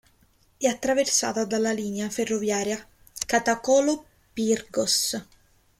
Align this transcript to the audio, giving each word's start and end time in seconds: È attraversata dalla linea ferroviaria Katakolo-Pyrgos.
È 0.57 0.65
attraversata 0.65 1.45
dalla 1.45 1.71
linea 1.71 2.09
ferroviaria 2.09 2.83
Katakolo-Pyrgos. 3.27 5.15